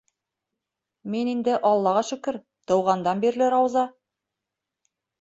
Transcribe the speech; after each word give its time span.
Мин 1.15 1.29
инде 1.33 1.59
аллаға 1.73 2.03
шөкөр, 2.09 2.41
тыуғандан 2.73 3.25
бирле 3.29 3.55
Рауза... 3.59 3.89